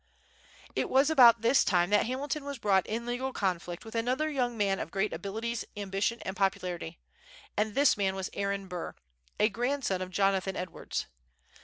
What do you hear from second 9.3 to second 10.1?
a grandson of